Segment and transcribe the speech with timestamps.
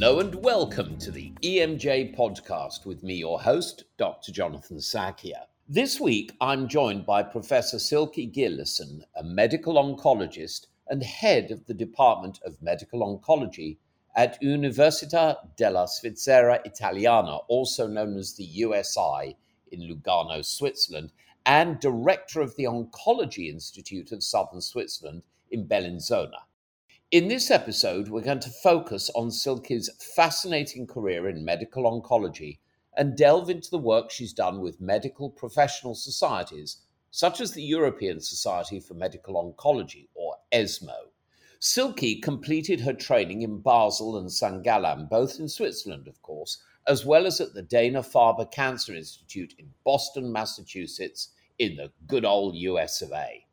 [0.00, 4.30] Hello and welcome to the EMJ podcast with me, your host, Dr.
[4.30, 5.42] Jonathan Sackier.
[5.68, 11.74] This week, I'm joined by Professor Silke Gillessen, a medical oncologist and head of the
[11.74, 13.78] Department of Medical Oncology
[14.14, 19.36] at Università della Svizzera Italiana, also known as the USI,
[19.72, 21.10] in Lugano, Switzerland,
[21.44, 26.38] and director of the Oncology Institute of Southern Switzerland in Bellinzona.
[27.10, 32.58] In this episode, we're going to focus on Silke's fascinating career in medical oncology
[32.98, 38.20] and delve into the work she's done with medical professional societies, such as the European
[38.20, 41.08] Society for Medical Oncology, or ESMO.
[41.58, 44.62] Silke completed her training in Basel and St.
[44.62, 49.54] Gallen, both in Switzerland, of course, as well as at the Dana Farber Cancer Institute
[49.56, 53.46] in Boston, Massachusetts, in the good old US of A.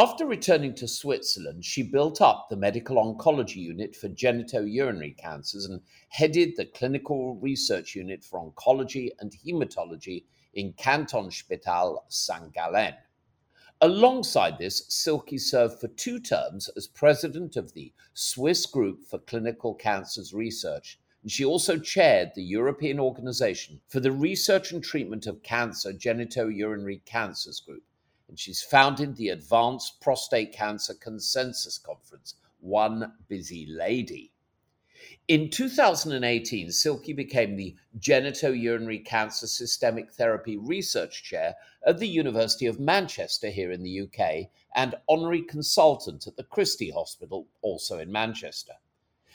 [0.00, 5.80] After returning to Switzerland, she built up the medical oncology unit for genitourinary cancers and
[6.10, 10.22] headed the clinical research unit for oncology and hematology
[10.54, 12.54] in Kantonsspital St.
[12.54, 12.94] Gallen.
[13.80, 19.74] Alongside this, Silke served for two terms as president of the Swiss Group for Clinical
[19.74, 25.42] Cancers Research, and she also chaired the European Organization for the Research and Treatment of
[25.42, 27.82] Cancer Genitourinary Cancers Group
[28.28, 34.32] and she's founded the Advanced Prostate Cancer Consensus Conference, One Busy Lady.
[35.28, 41.54] In 2018, Silke became the Genitourinary Cancer Systemic Therapy Research Chair
[41.86, 46.90] at the University of Manchester here in the UK and honorary consultant at the Christie
[46.90, 48.74] Hospital, also in Manchester.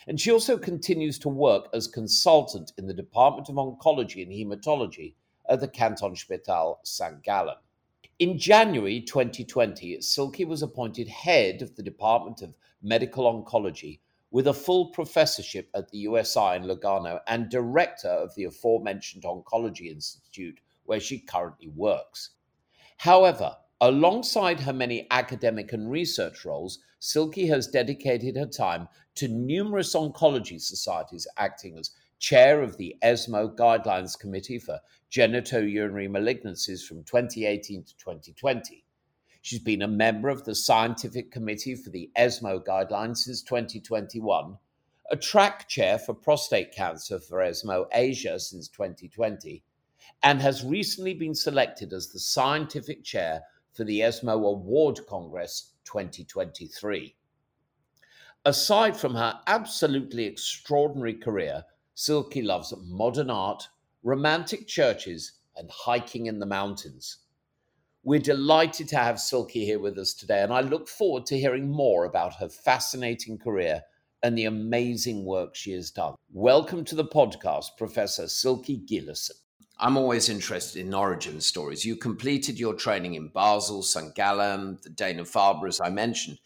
[0.06, 5.16] And she also continues to work as consultant in the Department of Oncology and Hematology
[5.48, 7.24] at the Kantonsspital St.
[7.24, 7.56] Gallen.
[8.24, 14.00] In January 2020, Silke was appointed head of the Department of Medical Oncology
[14.32, 19.92] with a full professorship at the USI in Lugano and director of the aforementioned Oncology
[19.92, 22.30] Institute, where she currently works.
[22.96, 29.94] However, alongside her many academic and research roles, Silke has dedicated her time to numerous
[29.96, 31.92] oncology societies, acting as
[32.24, 34.80] chair of the ESMO Guidelines Committee for
[35.12, 38.86] Genitourinary Malignancies from 2018 to 2020.
[39.42, 44.58] She's been a member of the Scientific Committee for the ESMO Guidelines since 2021,
[45.12, 49.62] a track chair for prostate cancer for ESMO Asia since 2020,
[50.24, 53.42] and has recently been selected as the scientific chair
[53.74, 57.18] for the ESMO Award Congress 2023.
[58.46, 63.68] Aside from her absolutely extraordinary career, Silke loves modern art,
[64.02, 67.20] romantic churches, and hiking in the mountains.
[68.04, 71.70] We're delighted to have Silke here with us today, and I look forward to hearing
[71.70, 73.84] more about her fascinating career
[74.24, 76.16] and the amazing work she has done.
[76.32, 79.38] Welcome to the podcast, Professor Silke Gillessen.
[79.78, 81.86] I'm always interested in origin stories.
[81.86, 84.16] You completed your training in Basel, St.
[84.16, 86.40] Gallen, the Dana Farber, as I mentioned.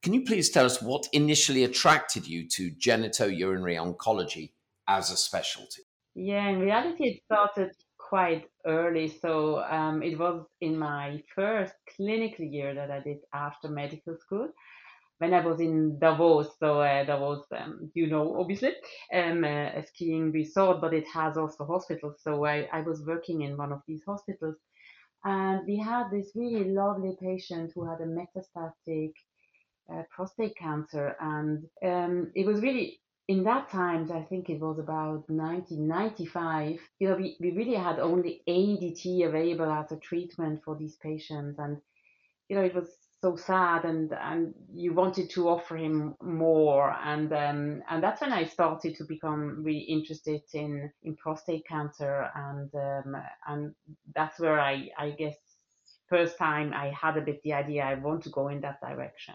[0.00, 4.50] Can you please tell us what initially attracted you to genitourinary oncology
[4.88, 5.82] as a specialty?
[6.14, 9.08] Yeah, in reality, it started quite early.
[9.08, 14.48] So um, it was in my first clinical year that I did after medical school
[15.18, 16.48] when I was in Davos.
[16.58, 18.72] So uh, Davos, um, you know, obviously,
[19.14, 22.16] um, uh, a skiing resort, but it has also hospitals.
[22.22, 24.56] So I, I was working in one of these hospitals.
[25.24, 29.12] And we had this really lovely patient who had a metastatic
[29.90, 31.16] uh, prostate cancer.
[31.20, 37.08] And um, it was really in that times, I think it was about 1995, you
[37.08, 41.58] know, we, we really had only ADT available as a treatment for these patients.
[41.58, 41.78] And,
[42.48, 42.88] you know, it was
[43.20, 46.92] so sad and, and you wanted to offer him more.
[47.04, 52.28] And, um, and that's when I started to become really interested in, in prostate cancer.
[52.34, 53.74] And, um, and
[54.16, 55.36] that's where I, I guess,
[56.08, 59.34] first time I had a bit the idea I want to go in that direction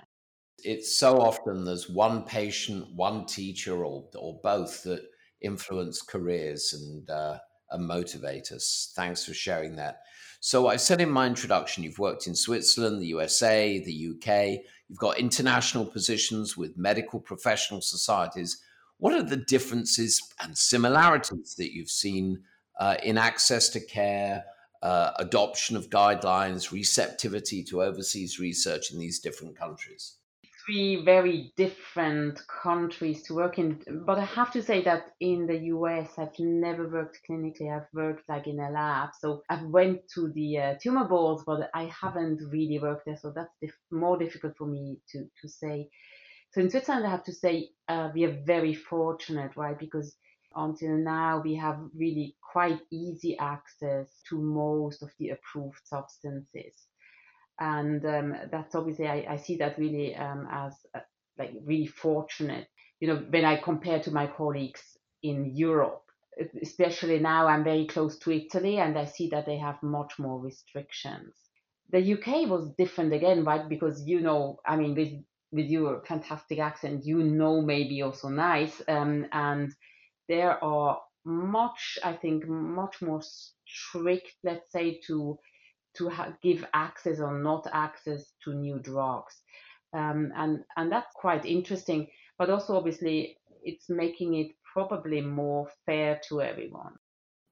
[0.63, 5.03] it's so often there's one patient, one teacher, or or both that
[5.41, 7.37] influence careers and uh,
[7.71, 8.91] and motivate us.
[8.95, 9.99] Thanks for sharing that.
[10.39, 14.63] So I said in my introduction, you've worked in Switzerland, the USA, the UK.
[14.87, 18.61] You've got international positions with medical professional societies.
[18.97, 22.43] What are the differences and similarities that you've seen
[22.79, 24.45] uh, in access to care,
[24.81, 30.17] uh, adoption of guidelines, receptivity to overseas research in these different countries?
[30.67, 33.81] Three very different countries to work in.
[34.05, 37.73] But I have to say that in the US, I've never worked clinically.
[37.73, 39.09] I've worked like in a lab.
[39.19, 43.17] So I've went to the uh, tumor boards, but I haven't really worked there.
[43.17, 45.89] So that's more difficult for me to, to say.
[46.51, 49.77] So in Switzerland, I have to say uh, we are very fortunate, right?
[49.77, 50.15] Because
[50.55, 56.73] until now, we have really quite easy access to most of the approved substances.
[57.59, 60.99] And um, that's obviously, I, I, see that really um, as uh,
[61.39, 62.67] like really fortunate.
[62.99, 64.81] You know, when I compare to my colleagues
[65.23, 66.03] in Europe,
[66.61, 70.39] especially now I'm very close to Italy and I see that they have much more
[70.39, 71.35] restrictions.
[71.89, 73.67] The UK was different again, right?
[73.67, 78.81] Because you know, I mean, with with your fantastic accent, you know, maybe also nice,
[78.87, 79.73] um, and
[80.27, 83.21] there are much, I think, much more
[83.65, 85.37] strict, let's say, to
[85.97, 86.11] to
[86.41, 89.41] give access or not access to new drugs,
[89.93, 92.07] um, and and that's quite interesting.
[92.37, 96.93] But also, obviously, it's making it probably more fair to everyone.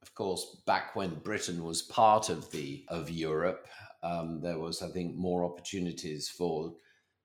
[0.02, 3.68] Of course, back when Britain was part of the of Europe,
[4.04, 6.76] um, there was, I think, more opportunities for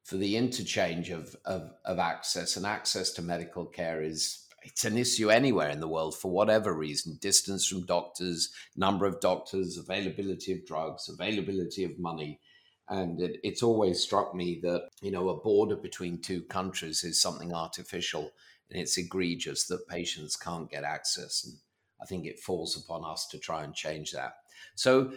[0.04, 4.98] for the interchange of, of, of access and access to medical care is it's an
[4.98, 10.52] issue anywhere in the world for whatever reason distance from doctors number of doctors availability
[10.52, 12.40] of drugs availability of money
[12.88, 17.20] and it, it's always struck me that you know a border between two countries is
[17.20, 18.32] something artificial
[18.70, 21.44] and it's egregious that patients can't get access.
[21.44, 21.54] And
[22.00, 24.34] I think it falls upon us to try and change that.
[24.74, 25.12] So,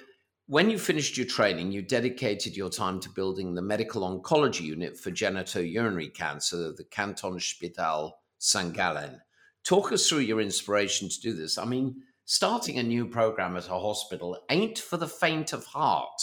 [0.48, 5.00] when you finished your training, you dedicated your time to building the medical oncology unit
[5.00, 8.74] for genitourinary cancer, the Kantonsspital St.
[8.74, 9.22] Gallen.
[9.64, 11.58] Talk us through your inspiration to do this.
[11.58, 16.22] I mean, starting a new program at a hospital ain't for the faint of heart.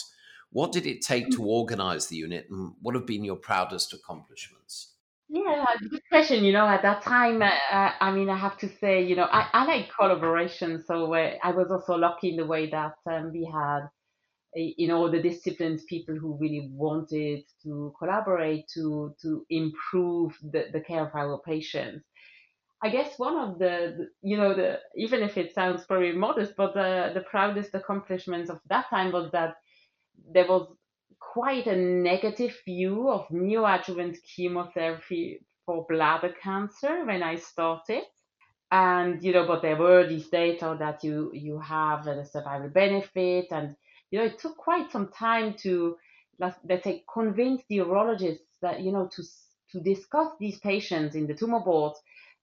[0.53, 4.95] What did it take to organize the unit, and what have been your proudest accomplishments?
[5.29, 6.43] Yeah, good question.
[6.43, 9.49] You know, at that time, uh, I mean, I have to say, you know, I,
[9.53, 10.83] I like collaboration.
[10.85, 13.83] So uh, I was also lucky in the way that um, we had,
[14.57, 20.81] in all the disciplines, people who really wanted to collaborate to to improve the, the
[20.81, 22.05] care of our patients.
[22.83, 26.75] I guess one of the, you know, the even if it sounds very modest, but
[26.75, 29.57] the the proudest accomplishments of that time was that
[30.33, 30.67] there was
[31.19, 38.05] quite a negative view of neoadjuvant chemotherapy for bladder cancer when I started.
[38.73, 43.47] And, you know, but there were these data that you, you have a survival benefit.
[43.51, 43.77] And,
[44.11, 45.97] you know, it took quite some time to,
[46.39, 49.23] let's say, convince the urologists that, you know, to,
[49.73, 51.95] to discuss these patients in the tumor board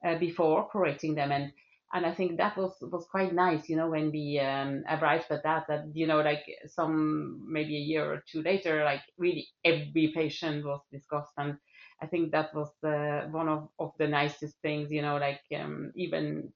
[0.05, 1.31] uh, before operating them.
[1.31, 1.51] And,
[1.94, 5.44] and I think that was was quite nice, you know, when we um, arrived at
[5.44, 5.67] that.
[5.69, 10.65] That you know, like some maybe a year or two later, like really every patient
[10.65, 11.57] was discussed, and
[12.01, 15.91] I think that was the one of, of the nicest things, you know, like um,
[15.95, 16.51] even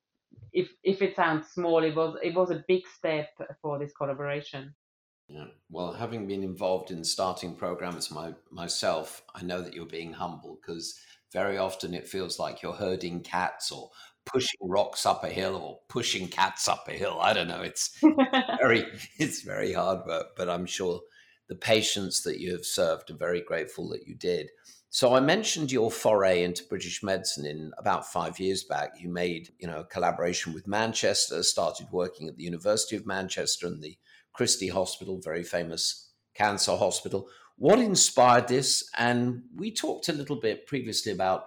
[0.53, 3.29] if if it sounds small, it was it was a big step
[3.61, 4.75] for this collaboration.
[5.27, 5.45] Yeah.
[5.69, 10.59] Well, having been involved in starting programs my, myself, I know that you're being humble
[10.61, 10.99] because
[11.31, 13.89] very often it feels like you're herding cats or
[14.25, 17.19] pushing rocks up a hill or pushing cats up a hill.
[17.21, 17.61] I don't know.
[17.61, 17.97] It's
[18.59, 18.85] very
[19.17, 21.01] it's very hard work, but I'm sure
[21.49, 24.49] the patients that you have served are very grateful that you did.
[24.89, 28.91] So I mentioned your foray into British medicine in about five years back.
[28.99, 33.67] You made, you know, a collaboration with Manchester, started working at the University of Manchester
[33.67, 33.97] and the
[34.33, 37.27] Christie Hospital, very famous cancer hospital.
[37.61, 38.89] What inspired this?
[38.97, 41.45] And we talked a little bit previously about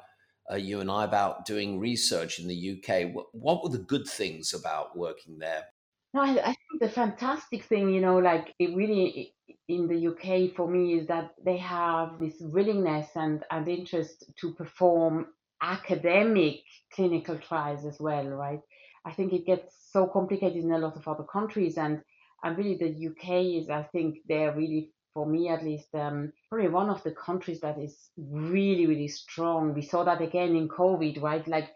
[0.48, 3.12] uh, you and I about doing research in the UK.
[3.12, 5.64] What, what were the good things about working there?
[6.12, 9.34] No, I, I, think the fantastic thing, you know, like it really
[9.66, 14.52] in the UK for me is that they have this willingness and, and interest to
[14.52, 15.26] perform
[15.62, 16.60] academic
[16.92, 18.60] clinical trials as well, right?
[19.04, 22.02] I think it gets so complicated in a lot of other countries and
[22.44, 26.68] and really the UK is I think they're really for me at least, um, probably
[26.68, 29.72] one of the countries that is really, really strong.
[29.72, 31.46] We saw that again in COVID, right?
[31.46, 31.70] Like,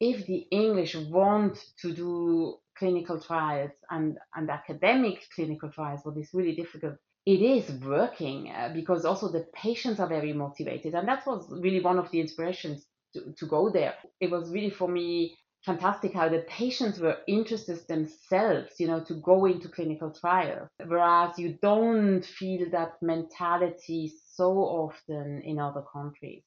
[0.00, 6.30] if the English want to do clinical trials and, and academic clinical trials, what is
[6.34, 10.94] really difficult, it is working uh, because also the patients are very motivated.
[10.94, 13.94] And that was really one of the inspirations to, to go there.
[14.20, 19.14] It was really for me fantastic how the patients were interested themselves, you know, to
[19.14, 20.68] go into clinical trials.
[20.84, 26.42] Whereas you don't feel that mentality so often in other countries.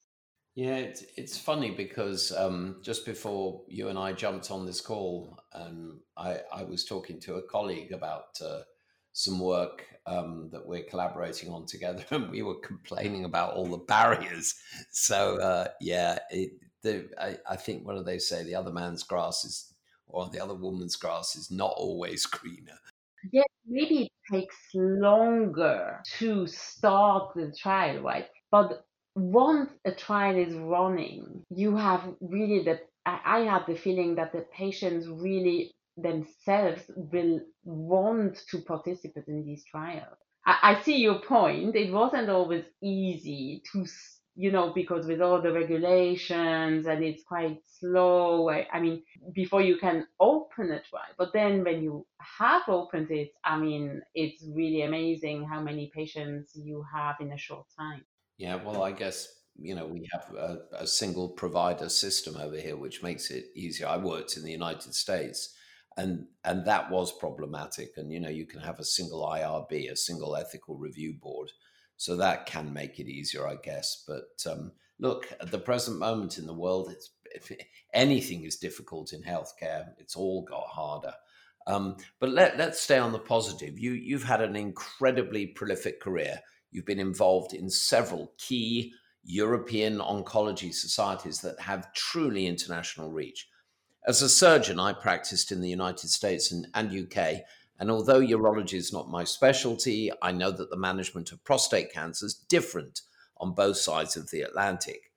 [0.54, 5.38] Yeah, it's, it's funny because um, just before you and I jumped on this call,
[5.52, 8.60] um, I, I was talking to a colleague about uh,
[9.12, 13.78] some work um, that we're collaborating on together, and we were complaining about all the
[13.78, 14.54] barriers.
[14.90, 16.50] So, uh, yeah, it,
[16.82, 18.44] the I, I think what do they say?
[18.44, 19.74] The other man's grass is,
[20.06, 22.78] or the other woman's grass is not always greener.
[23.32, 28.26] Yeah, maybe it takes longer to start the trial, right?
[28.50, 34.32] But once a trial is running, you have really the I have the feeling that
[34.32, 40.16] the patients really themselves will want to participate in these trials.
[40.46, 41.74] I, I see your point.
[41.74, 43.86] It wasn't always easy to,
[44.38, 48.48] you know, because with all the regulations and it's quite slow.
[48.48, 49.02] I, I mean,
[49.32, 54.00] before you can open it trial, but then when you have opened it, I mean,
[54.14, 58.04] it's really amazing how many patients you have in a short time.
[58.36, 59.26] Yeah, well, I guess
[59.56, 63.88] you know we have a, a, single provider system over here, which makes it easier.
[63.88, 65.52] I worked in the United States,
[65.96, 67.90] and and that was problematic.
[67.96, 71.50] And you know you can have a single IRB, a single ethical review board,
[71.98, 74.04] so that can make it easier, I guess.
[74.06, 77.52] But um, look, at the present moment in the world, it's if
[77.92, 81.12] anything is difficult in healthcare, it's all got harder.
[81.66, 83.78] Um, but let, let's stay on the positive.
[83.78, 86.40] You you've had an incredibly prolific career.
[86.70, 93.48] You've been involved in several key European oncology societies that have truly international reach.
[94.06, 97.40] As a surgeon, I practiced in the United States and, and UK,
[97.78, 102.26] and although urology is not my specialty, I know that the management of prostate cancer
[102.26, 103.02] is different
[103.36, 105.12] on both sides of the Atlantic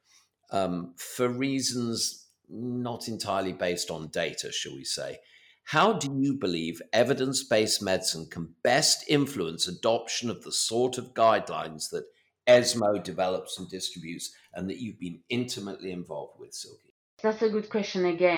[0.51, 5.17] um, for reasons not entirely based on data, shall we say.
[5.63, 11.13] How do you believe evidence based medicine can best influence adoption of the sort of
[11.13, 12.05] guidelines that
[12.47, 16.79] ESMO develops and distributes and that you've been intimately involved with, Silke?
[17.23, 18.37] That's a good question again.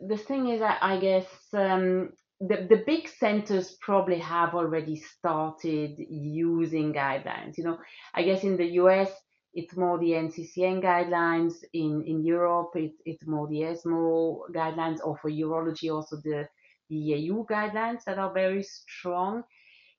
[0.00, 6.92] The thing is, I guess um, the, the big centers probably have already started using
[6.92, 7.56] guidelines.
[7.56, 7.78] You know,
[8.14, 9.10] I guess in the US,
[9.54, 11.54] it's more the NCCN guidelines.
[11.72, 16.46] In, in Europe, it, it's more the ESMO guidelines, or for urology, also the,
[16.90, 19.42] the EU guidelines that are very strong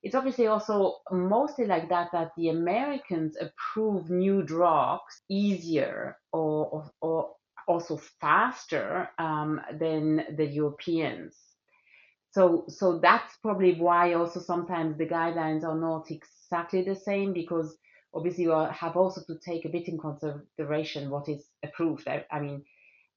[0.04, 6.92] it's obviously also mostly like that that the Americans approve new drugs easier or, or,
[7.02, 7.30] or
[7.68, 11.36] also faster um, than the Europeans.
[12.38, 17.76] So, so that's probably why also sometimes the guidelines are not exactly the same because
[18.14, 22.08] obviously you have also to take a bit in consideration what is approved.
[22.08, 22.64] I, I mean,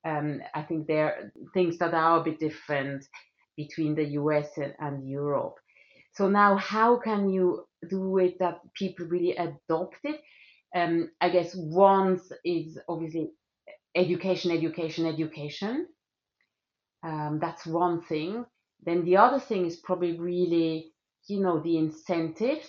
[0.07, 3.05] um, I think there are things that are a bit different
[3.59, 5.57] between the US and, and Europe.
[6.15, 10.19] So now, how can you do it that people really adopt it?
[10.75, 13.33] Um, I guess once is obviously
[13.95, 15.89] education, education, education.
[17.03, 18.47] Um, that's one thing.
[18.85, 20.93] Then the other thing is probably really,
[21.29, 22.69] you know, the incentives.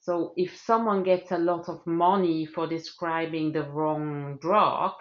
[0.00, 4.92] So if someone gets a lot of money for describing the wrong drug,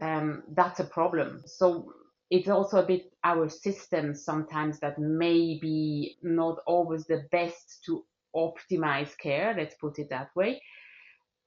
[0.00, 1.42] um, that's a problem.
[1.46, 1.92] So
[2.30, 8.04] it's also a bit our system sometimes that may be not always the best to
[8.34, 10.62] optimize care, let's put it that way.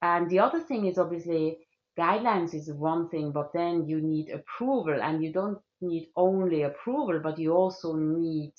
[0.01, 1.59] And the other thing is obviously
[1.97, 7.19] guidelines is one thing, but then you need approval, and you don't need only approval,
[7.21, 8.53] but you also need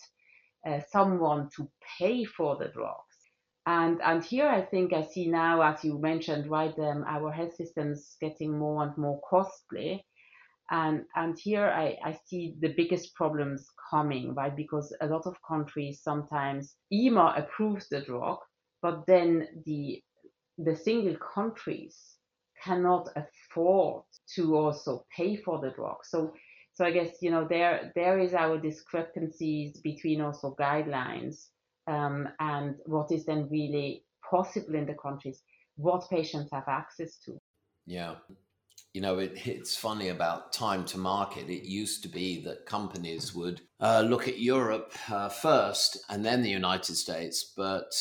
[0.67, 3.17] uh, someone to pay for the drugs.
[3.67, 7.55] And and here I think I see now, as you mentioned, right, um, our health
[7.55, 10.05] systems getting more and more costly.
[10.71, 14.57] And, and here I, I see the biggest problems coming, right?
[14.57, 18.38] Because a lot of countries sometimes EMA approves the drug,
[18.83, 20.03] but then the
[20.59, 22.13] the single countries
[22.64, 24.02] cannot afford
[24.35, 25.97] to also pay for the drug.
[26.04, 26.33] So
[26.75, 31.49] so I guess you know there there is our discrepancies between also guidelines
[31.87, 35.42] um, and what is then really possible in the countries,
[35.76, 37.38] what patients have access to.
[37.87, 38.14] Yeah,
[38.94, 41.50] you know, it, it's funny about time to market.
[41.50, 46.42] It used to be that companies would uh, look at Europe uh, first and then
[46.42, 47.52] the United States.
[47.56, 47.92] But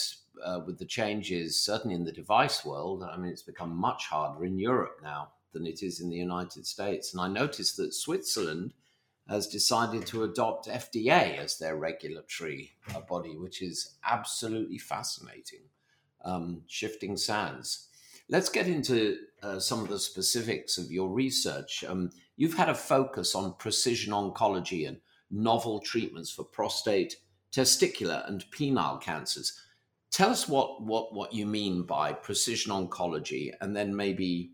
[0.44, 4.46] uh, with the changes, certainly in the device world, I mean, it's become much harder
[4.46, 7.14] in Europe now than it is in the United States.
[7.14, 8.74] And I noticed that Switzerland
[9.28, 15.62] has decided to adopt FDA as their regulatory uh, body, which is absolutely fascinating.
[16.26, 17.90] Um, shifting sands.
[18.30, 21.84] Let's get into uh, some of the specifics of your research.
[21.84, 27.18] Um, you've had a focus on precision oncology and novel treatments for prostate,
[27.52, 29.60] testicular, and penile cancers.
[30.14, 34.52] Tell us what, what, what you mean by precision oncology and then maybe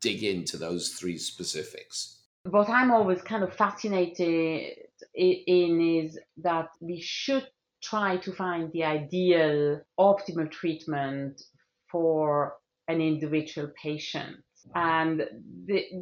[0.00, 2.20] dig into those three specifics.
[2.44, 4.76] What I'm always kind of fascinated
[5.14, 7.48] in is that we should
[7.82, 11.42] try to find the ideal optimal treatment
[11.90, 12.54] for
[12.86, 14.36] an individual patient.
[14.74, 15.24] And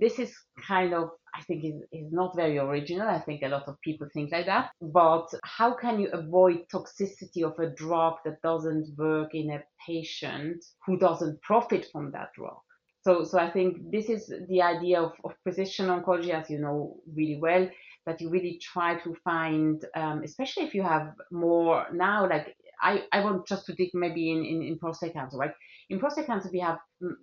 [0.00, 0.35] this is
[0.67, 3.09] kind of, I think, is, is not very original.
[3.09, 4.71] I think a lot of people think like that.
[4.81, 10.65] But how can you avoid toxicity of a drug that doesn't work in a patient
[10.87, 12.59] who doesn't profit from that drug?
[13.03, 16.97] So, so I think this is the idea of, of precision oncology, as you know
[17.15, 17.69] really well,
[18.07, 23.05] that you really try to find, um, especially if you have more now, like I,
[23.13, 25.53] I want just to dig maybe in, in, in prostate cancer, right?
[25.91, 26.79] In prostate cancer, we have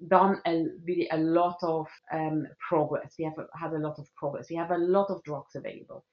[0.09, 3.13] done a, really a lot of um, progress.
[3.17, 4.47] We have had a lot of progress.
[4.49, 6.05] We have a lot of drugs available.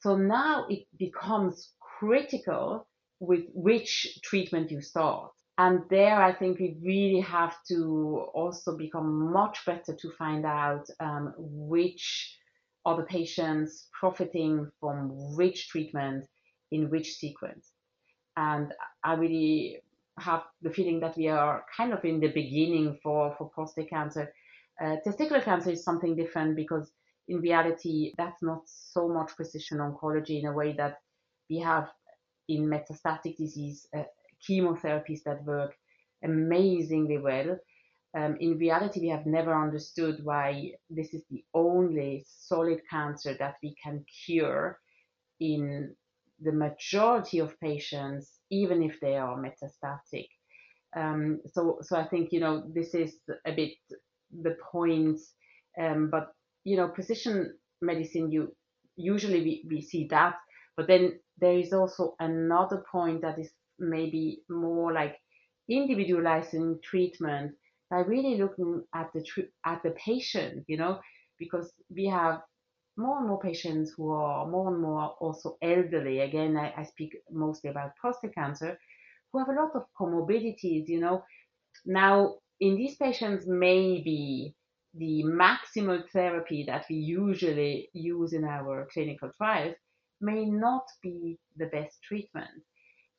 [0.00, 2.86] So now it becomes critical
[3.18, 5.30] with which treatment you start.
[5.58, 10.86] And there, I think we really have to also become much better to find out
[11.00, 12.38] um, which
[12.86, 16.24] are the patients profiting from which treatment
[16.72, 17.72] in which sequence.
[18.40, 18.72] And
[19.04, 19.82] I really
[20.18, 24.32] have the feeling that we are kind of in the beginning for, for prostate cancer.
[24.82, 26.90] Uh, testicular cancer is something different because
[27.28, 30.96] in reality, that's not so much precision oncology in a way that
[31.50, 31.88] we have
[32.48, 34.04] in metastatic disease uh,
[34.42, 35.74] chemotherapies that work
[36.24, 37.58] amazingly well.
[38.16, 43.56] Um, in reality, we have never understood why this is the only solid cancer that
[43.62, 44.80] we can cure
[45.38, 45.94] in
[46.40, 50.28] the majority of patients, even if they are metastatic.
[50.96, 53.16] Um, so, so I think you know this is
[53.46, 53.72] a bit
[54.42, 55.20] the point.
[55.80, 56.32] Um, but
[56.64, 58.54] you know, precision medicine, you
[58.96, 60.36] usually we, we see that,
[60.76, 65.16] but then there is also another point that is maybe more like
[65.68, 67.52] individualizing treatment
[67.90, 71.00] by really looking at the tr- at the patient, you know,
[71.38, 72.40] because we have
[73.00, 76.20] more and more patients who are more and more also elderly.
[76.20, 78.78] Again, I, I speak mostly about prostate cancer,
[79.32, 81.24] who have a lot of comorbidities, you know.
[81.86, 84.54] Now, in these patients, maybe
[84.94, 89.76] the maximal therapy that we usually use in our clinical trials
[90.20, 92.50] may not be the best treatment.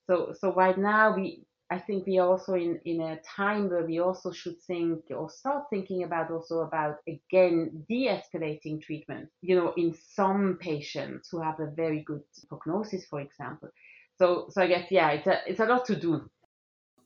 [0.07, 3.99] So, so right now we, I think we also in, in a time where we
[3.99, 9.29] also should think or start thinking about also about again de-escalating treatment.
[9.41, 13.69] You know, in some patients who have a very good prognosis, for example.
[14.17, 16.29] So, so I guess yeah, it's a it's a lot to do.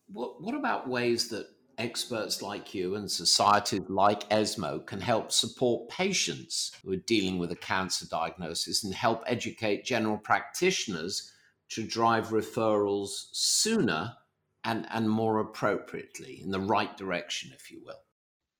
[0.08, 1.46] What what about ways that
[1.78, 7.52] experts like you and societies like ESMO can help support patients who are dealing with
[7.52, 11.32] a cancer diagnosis and help educate general practitioners
[11.70, 14.14] to drive referrals sooner
[14.66, 18.00] and, and more appropriately in the right direction, if you will.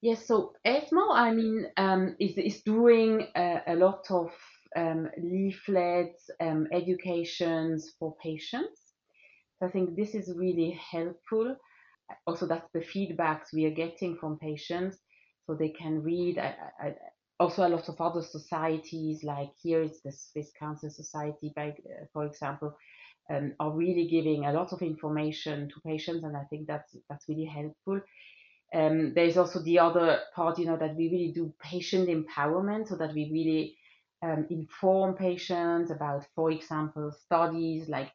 [0.02, 4.30] Yes, so ESMO, I mean, um, is, is doing a, a lot of
[4.76, 8.80] um, leaflets, um, educations for patients.
[9.60, 11.56] So I think this is really helpful
[12.28, 14.98] also that's the feedbacks we are getting from patients
[15.46, 16.96] so they can read I, I,
[17.40, 22.06] also a lot of other societies like here is the swiss cancer society by, uh,
[22.14, 22.76] for example
[23.30, 27.28] um, are really giving a lot of information to patients and i think that's that's
[27.30, 28.00] really helpful
[28.74, 32.96] um, there's also the other part you know that we really do patient empowerment so
[32.96, 33.78] that we really
[34.22, 38.12] um, inform patients about for example studies like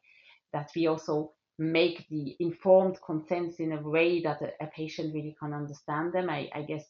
[0.53, 5.35] that we also make the informed consents in a way that a, a patient really
[5.39, 6.29] can understand them.
[6.29, 6.83] I, I, guess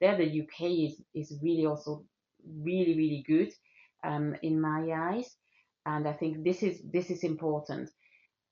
[0.00, 2.04] there the UK is, is really also
[2.62, 3.52] really, really good
[4.04, 5.36] um, in my eyes.
[5.88, 7.90] And I think this is this is important.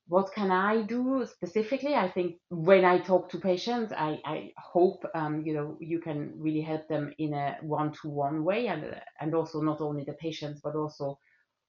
[0.09, 1.95] What can I do specifically?
[1.95, 6.33] I think when I talk to patients, I, I hope um, you know you can
[6.39, 8.83] really help them in a one-to-one way, and
[9.21, 11.19] and also not only the patients but also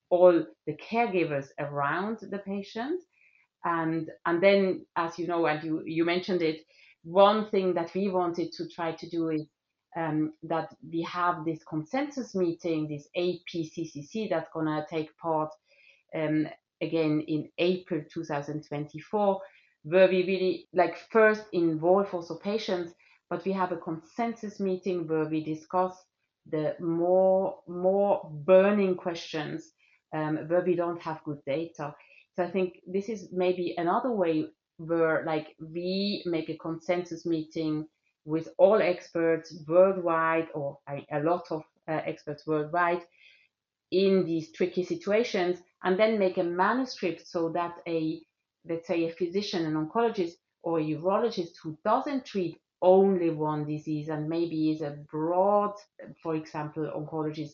[0.09, 3.01] all the caregivers around the patient
[3.65, 6.61] and and then as you know and you you mentioned it
[7.03, 9.45] one thing that we wanted to try to do is
[9.95, 15.49] um, that we have this consensus meeting this apccc that's going to take part
[16.15, 16.47] um,
[16.81, 19.39] again in april 2024
[19.83, 22.93] where we really like first involve also patients
[23.29, 25.93] but we have a consensus meeting where we discuss
[26.49, 29.71] the more more burning questions
[30.13, 31.93] um, where we don't have good data.
[32.35, 34.45] So I think this is maybe another way
[34.77, 37.87] where like we make a consensus meeting
[38.27, 40.77] with all experts worldwide or
[41.11, 43.01] a lot of uh, experts worldwide
[43.91, 48.21] in these tricky situations and then make a manuscript so that a
[48.69, 54.09] let's say a physician an oncologist or a urologist who doesn't treat only one disease
[54.09, 55.73] and maybe is a broad
[56.21, 57.53] for example oncologist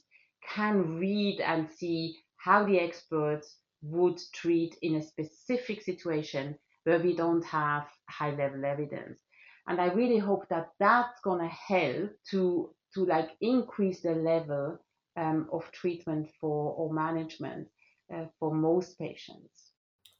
[0.55, 7.15] can read and see how the experts would treat in a specific situation where we
[7.15, 9.19] don't have high level evidence.
[9.67, 14.79] And I really hope that that's going to help to, to like increase the level
[15.15, 17.67] um, of treatment for or management
[18.13, 19.71] uh, for most patients.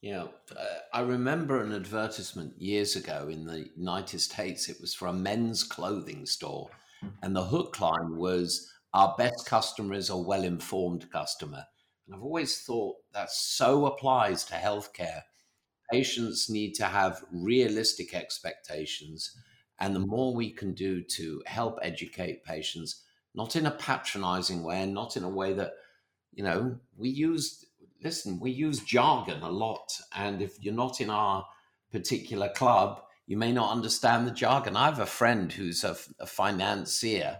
[0.02, 4.68] Yeah, uh, I remember an advertisement years ago in the United States.
[4.68, 6.70] It was for a men's clothing store,
[7.22, 11.64] and the hook line was "Our best customer is a well-informed customer."
[12.06, 15.22] And I've always thought that so applies to healthcare.
[15.94, 19.36] Patients need to have realistic expectations,
[19.80, 23.04] and the more we can do to help educate patients,
[23.36, 25.74] not in a patronizing way, and not in a way that
[26.34, 27.66] you know we use
[28.04, 29.98] listen, we use jargon a lot.
[30.16, 31.46] And if you're not in our
[31.92, 34.76] particular club, you may not understand the jargon.
[34.76, 37.38] I have a friend who's a, a financier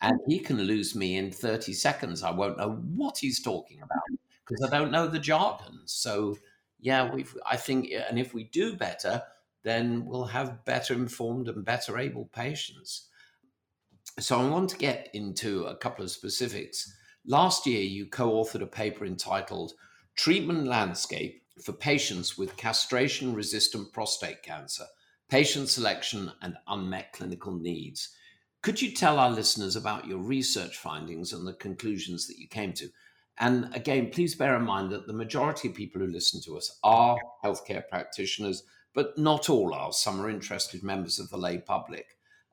[0.00, 2.22] and he can lose me in 30 seconds.
[2.22, 4.02] I won't know what he's talking about
[4.46, 5.82] because I don't know the jargon.
[5.84, 6.36] So,
[6.80, 9.22] yeah, we've, I think, and if we do better,
[9.62, 13.08] then we'll have better informed and better able patients.
[14.18, 16.92] So, I want to get into a couple of specifics.
[17.26, 19.72] Last year, you co authored a paper entitled
[20.16, 24.84] treatment landscape for patients with castration resistant prostate cancer,
[25.28, 28.14] patient selection, and unmet clinical needs.
[28.62, 32.72] Could you tell our listeners about your research findings and the conclusions that you came
[32.74, 32.90] to?
[33.40, 36.78] And again, please bear in mind that the majority of people who listen to us
[36.84, 38.62] are healthcare practitioners,
[38.94, 39.92] but not all are.
[39.92, 42.06] Some are interested members of the lay public.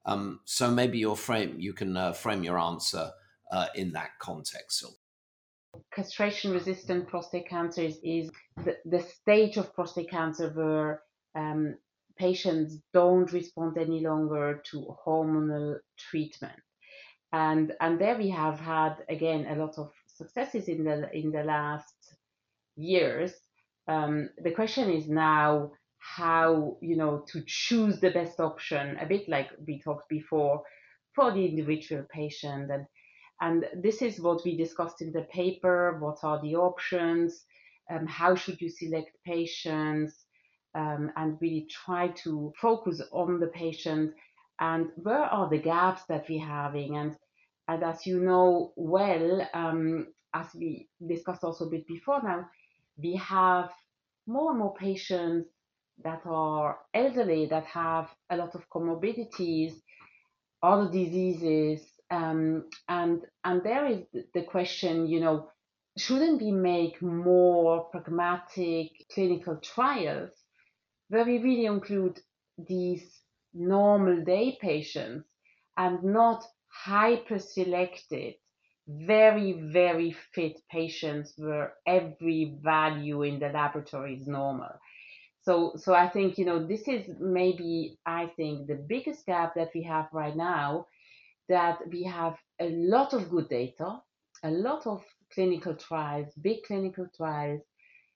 [0.05, 3.11] Um, so maybe your frame, you can uh, frame your answer
[3.51, 4.85] uh, in that context
[5.93, 8.29] castration resistant prostate cancer is, is
[8.63, 11.01] the, the stage of prostate cancer where
[11.35, 11.75] um,
[12.17, 16.59] patients don't respond any longer to hormonal treatment.
[17.33, 21.43] And, and there we have had, again, a lot of successes in the, in the
[21.43, 22.15] last
[22.75, 23.33] years.
[23.87, 29.27] Um, the question is now how, you know, to choose the best option, a bit
[29.29, 30.63] like we talked before,
[31.15, 32.85] for the individual patient and
[33.39, 35.97] and this is what we discussed in the paper.
[35.99, 37.45] What are the options?
[37.89, 40.25] Um, how should you select patients?
[40.73, 44.13] Um, and really try to focus on the patient
[44.59, 46.97] and where are the gaps that we're having.
[46.97, 47.15] And,
[47.67, 52.49] and as you know well, um, as we discussed also a bit before now,
[52.97, 53.71] we have
[54.25, 55.49] more and more patients
[56.03, 59.73] that are elderly, that have a lot of comorbidities,
[60.61, 63.99] other diseases, um, and and there is
[64.33, 65.49] the question, you know,
[65.97, 70.31] shouldn't we make more pragmatic clinical trials
[71.09, 72.19] where we really include
[72.57, 73.21] these
[73.53, 75.27] normal day patients
[75.77, 76.43] and not
[76.85, 78.35] hyper selected,
[78.87, 84.71] very, very fit patients where every value in the laboratory is normal.
[85.41, 89.71] So, so I think, you know, this is maybe, I think, the biggest gap that
[89.73, 90.87] we have right now
[91.49, 94.01] that we have a lot of good data,
[94.43, 97.61] a lot of clinical trials, big clinical trials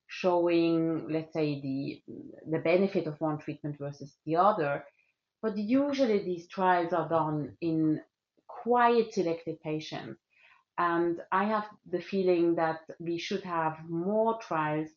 [0.07, 2.01] showing, let's say, the,
[2.49, 4.83] the benefit of one treatment versus the other.
[5.41, 8.01] But usually these trials are done in
[8.63, 10.19] quite selected patients.
[10.77, 14.89] And I have the feeling that we should have more trials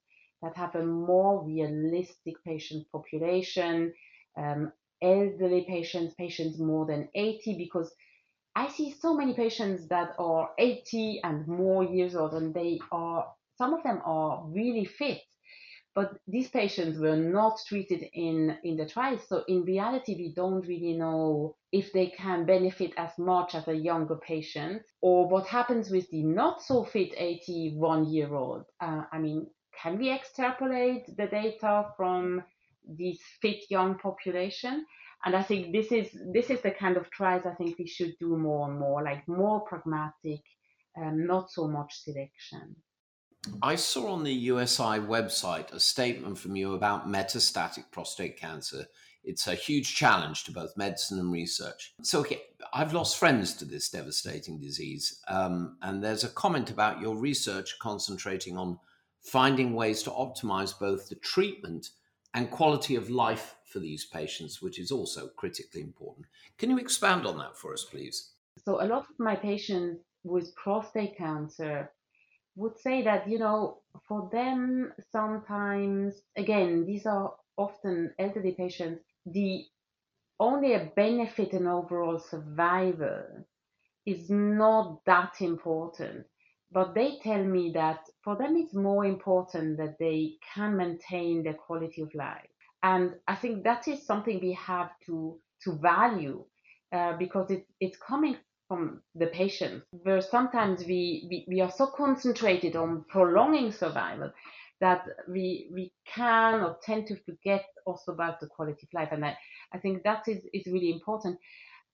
[0.43, 3.93] that have a more realistic patient population,
[4.37, 4.73] um,
[5.03, 7.93] elderly patients, patients more than 80, because
[8.55, 13.27] I see so many patients that are 80 and more years old, and they are,
[13.59, 15.21] some of them are really fit,
[15.95, 19.21] but these patients were not treated in, in the trials.
[19.29, 23.75] So in reality, we don't really know if they can benefit as much as a
[23.75, 28.65] younger patient or what happens with the not so fit 81 year old.
[28.81, 29.47] Uh, I mean,
[29.81, 32.43] can we extrapolate the data from
[32.87, 34.85] this fit young population?
[35.25, 38.15] and I think this is this is the kind of trials I think we should
[38.21, 40.43] do more and more, like more pragmatic,
[40.99, 42.77] um, not so much selection.
[43.63, 48.87] I saw on the USI website a statement from you about metastatic prostate cancer.
[49.23, 51.95] It's a huge challenge to both medicine and research.
[52.03, 55.21] So, okay, I've lost friends to this devastating disease.
[55.29, 58.79] Um, and there's a comment about your research concentrating on
[59.21, 61.91] finding ways to optimize both the treatment
[62.35, 66.27] and quality of life for these patients, which is also critically important.
[66.59, 68.33] Can you expand on that for us, please?
[68.65, 71.91] So, a lot of my patients with prostate cancer
[72.57, 79.65] would say that, you know, for them, sometimes, again, these are often elderly patients, the
[80.41, 83.25] only a benefit in overall survival
[84.07, 86.27] is not that important.
[86.73, 91.55] But they tell me that for them, it's more important that they can maintain their
[91.55, 92.49] quality of life.
[92.83, 96.45] And I think that is something we have to, to value
[96.93, 98.37] uh, because it, it's coming
[98.69, 104.33] from the patient, where sometimes we, we, we are so concentrated on prolonging survival
[104.81, 109.09] that we we can or tend to forget also about the quality of life.
[109.13, 109.37] And I,
[109.73, 111.39] I think that is, is really important.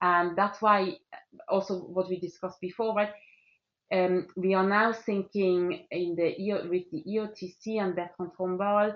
[0.01, 0.97] And that's why
[1.49, 3.11] also what we discussed before, right?
[3.93, 6.35] Um, we are now thinking in the
[6.69, 8.95] with the EORTC and Bertrand Tombal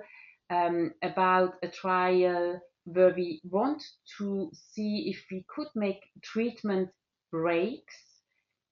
[0.51, 3.83] um, about a trial where we want
[4.19, 6.91] to see if we could make treatment
[7.35, 7.97] breaks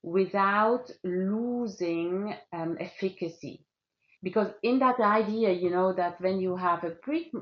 [0.03, 3.65] without losing um, efficacy.
[4.23, 7.33] Because in that idea, you know, that when you have a, pre-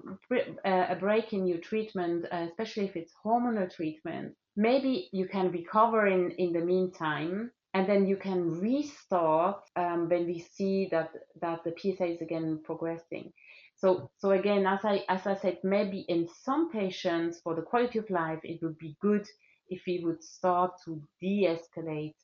[0.65, 5.53] uh, a break in your treatment, uh, especially if it's hormonal treatment, maybe you can
[5.53, 11.11] recover in, in the meantime and then you can restart um, when we see that
[11.41, 13.33] that the PSA is again progressing.
[13.77, 17.99] So so again, as I as I said, maybe in some patients for the quality
[17.99, 19.27] of life, it would be good
[19.71, 22.15] if we would start to de-escalate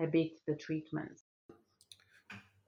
[0.00, 1.20] a bit the treatment.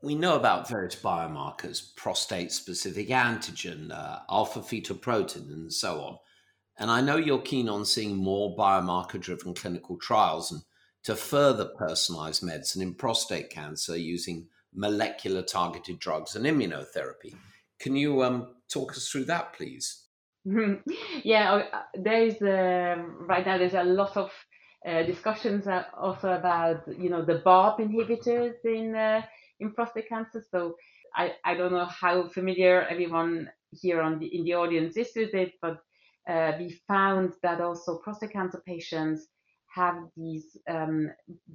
[0.01, 6.18] We know about various biomarkers, prostate specific antigen, uh, alpha fetoprotein, and so on.
[6.79, 10.62] And I know you're keen on seeing more biomarker driven clinical trials and
[11.03, 17.35] to further personalize medicine in prostate cancer using molecular targeted drugs and immunotherapy.
[17.81, 20.08] Can you um, talk us through that, please?
[21.24, 23.58] yeah, uh, there is uh, right now.
[23.58, 24.30] There's a lot of
[24.87, 29.22] uh, discussions uh, also about you know the PARP inhibitors in uh,
[29.61, 30.44] in prostate cancer.
[30.50, 30.76] So
[31.14, 35.34] I, I don't know how familiar everyone here on the in the audience is with
[35.34, 35.80] it, but
[36.28, 39.26] uh, we found that also prostate cancer patients
[39.74, 41.11] have these um,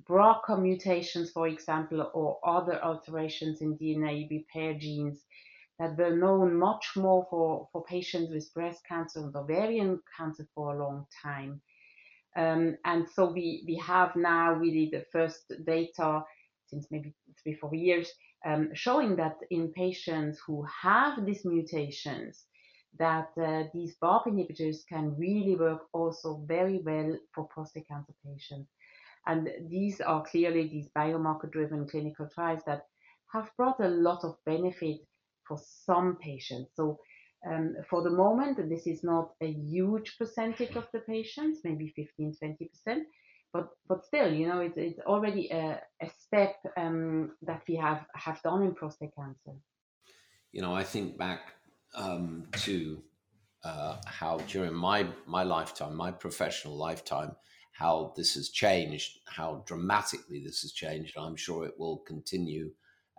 [0.08, 5.24] BRCA mutations, for example, or other alterations in DNA repair genes
[5.84, 10.74] that were known much more for, for patients with breast cancer and ovarian cancer for
[10.74, 11.62] a long time.
[12.36, 16.24] Um, and so we, we have now really the first data
[16.68, 18.10] since maybe three, four years
[18.46, 22.46] um, showing that in patients who have these mutations,
[22.98, 28.70] that uh, these PARP inhibitors can really work also very well for prostate cancer patients.
[29.26, 32.88] And these are clearly these biomarker driven clinical trials that
[33.32, 35.00] have brought a lot of benefit
[35.48, 36.72] for some patients.
[36.76, 37.00] So
[37.50, 42.36] um, for the moment, this is not a huge percentage of the patients, maybe 15,
[42.88, 43.02] 20%,
[43.52, 48.06] but, but still, you know, it's, it's already a, a step um, that we have,
[48.16, 49.58] have done in prostate cancer.
[50.52, 51.42] You know, I think back
[51.96, 53.02] um, to
[53.64, 57.32] uh, how during my my lifetime, my professional lifetime,
[57.72, 61.18] how this has changed, how dramatically this has changed.
[61.18, 62.72] I'm sure it will continue,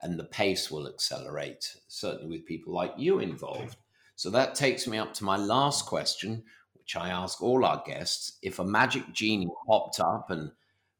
[0.05, 1.77] and the pace will accelerate.
[1.88, 3.77] Certainly with people like you involved.
[4.14, 8.38] So that takes me up to my last question, which I ask all our guests:
[8.43, 10.53] If a magic genie popped up and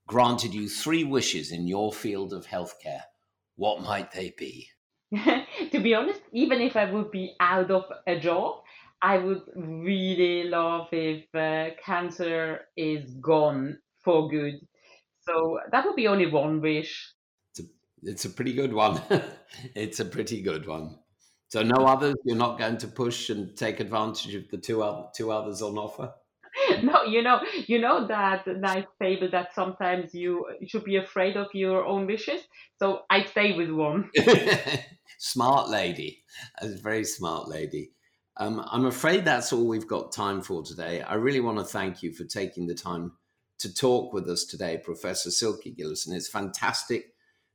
[0.09, 3.03] granted you three wishes in your field of healthcare,
[3.57, 4.69] what might they be?
[5.71, 8.62] to be honest, even if I would be out of a job,
[9.03, 14.55] I would really love if uh, cancer is gone for good.
[15.21, 17.13] So that would be only one wish.
[18.05, 19.01] It's a, pretty good one.
[19.75, 20.99] it's a pretty good one.
[21.49, 22.17] So no others.
[22.25, 25.79] You're not going to push and take advantage of the two other, two others on
[25.79, 26.12] offer.
[26.83, 31.49] No, you know, you know that nice fable that sometimes you should be afraid of
[31.53, 32.40] your own wishes.
[32.79, 34.11] So I'd stay with one.
[35.19, 36.23] smart lady,
[36.61, 37.90] a very smart lady.
[38.37, 41.03] Um, I'm afraid that's all we've got time for today.
[41.03, 43.12] I really want to thank you for taking the time
[43.59, 46.12] to talk with us today, Professor Silke Gillessen.
[46.12, 47.13] It's fantastic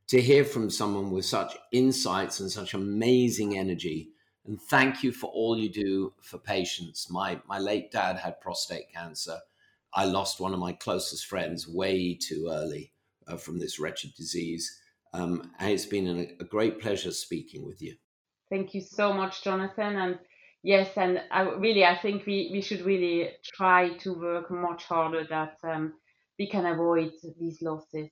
[0.09, 4.09] to hear from someone with such insights and such amazing energy.
[4.45, 7.11] And thank you for all you do for patients.
[7.11, 9.37] My, my late dad had prostate cancer.
[9.93, 12.91] I lost one of my closest friends way too early
[13.27, 14.79] uh, from this wretched disease.
[15.13, 17.95] Um, and it's been a, great pleasure speaking with you.
[18.49, 19.95] Thank you so much, Jonathan.
[19.95, 20.19] And
[20.63, 25.25] yes, and I really I think we, we should really try to work much harder
[25.29, 25.93] that um,
[26.39, 28.09] we can avoid these losses.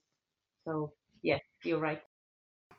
[0.64, 2.00] So yes, you're right.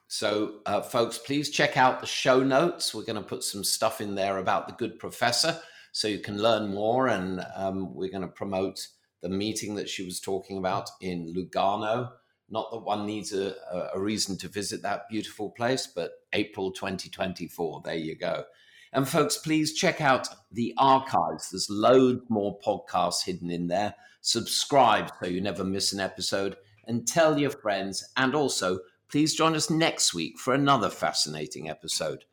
[0.07, 2.95] So, uh, folks, please check out the show notes.
[2.95, 5.59] We're going to put some stuff in there about the good professor
[5.91, 7.07] so you can learn more.
[7.07, 8.87] And um, we're going to promote
[9.21, 12.09] the meeting that she was talking about in Lugano
[12.51, 13.53] not that one needs a,
[13.93, 17.81] a reason to visit that beautiful place, but April 2024.
[17.85, 18.43] There you go.
[18.91, 21.51] And folks, please check out the archives.
[21.51, 23.93] There's loads more podcasts hidden in there.
[24.21, 26.55] Subscribe so you never miss an episode
[26.89, 28.03] and tell your friends.
[28.17, 32.25] And also, please join us next week for another fascinating episode.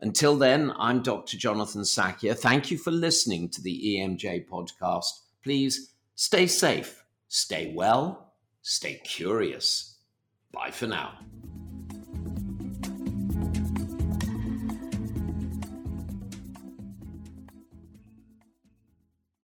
[0.00, 1.36] Until then, I'm Dr.
[1.36, 2.36] Jonathan Sackier.
[2.36, 5.20] Thank you for listening to the EMJ podcast.
[5.44, 8.28] Please stay safe, stay well,
[8.68, 9.96] Stay curious.
[10.52, 11.18] Bye for now.